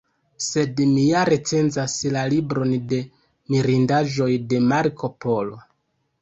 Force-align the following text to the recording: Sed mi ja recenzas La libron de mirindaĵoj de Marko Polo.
Sed 0.43 0.79
mi 0.93 1.01
ja 1.07 1.19
recenzas 1.29 1.97
La 2.15 2.23
libron 2.35 2.71
de 2.95 3.03
mirindaĵoj 3.57 4.31
de 4.55 4.63
Marko 4.73 5.13
Polo. 5.27 5.63